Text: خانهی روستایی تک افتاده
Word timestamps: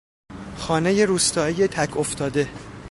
خانهی 0.57 1.05
روستایی 1.05 1.67
تک 1.67 1.97
افتاده 1.97 2.49